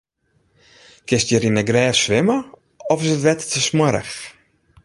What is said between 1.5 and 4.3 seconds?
'e grêft swimme of is it wetter te smoarch?